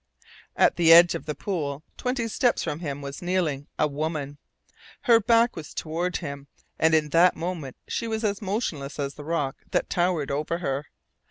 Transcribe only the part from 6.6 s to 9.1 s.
and in that moment she was as motionless